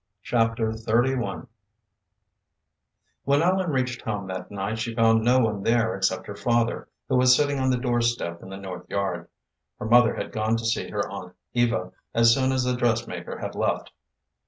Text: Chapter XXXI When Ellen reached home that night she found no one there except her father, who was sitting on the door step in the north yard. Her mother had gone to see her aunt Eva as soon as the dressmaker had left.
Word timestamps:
Chapter 0.23 0.71
XXXI 0.71 1.45
When 3.23 3.43
Ellen 3.43 3.69
reached 3.69 4.01
home 4.01 4.25
that 4.29 4.49
night 4.49 4.79
she 4.79 4.95
found 4.95 5.23
no 5.23 5.37
one 5.37 5.61
there 5.61 5.95
except 5.95 6.25
her 6.25 6.35
father, 6.35 6.87
who 7.07 7.15
was 7.17 7.35
sitting 7.35 7.59
on 7.59 7.69
the 7.69 7.77
door 7.77 8.01
step 8.01 8.41
in 8.41 8.49
the 8.49 8.57
north 8.57 8.89
yard. 8.89 9.27
Her 9.77 9.85
mother 9.85 10.15
had 10.15 10.31
gone 10.31 10.57
to 10.57 10.65
see 10.65 10.89
her 10.89 11.07
aunt 11.07 11.35
Eva 11.53 11.91
as 12.15 12.33
soon 12.33 12.51
as 12.51 12.63
the 12.63 12.75
dressmaker 12.75 13.37
had 13.37 13.53
left. 13.53 13.91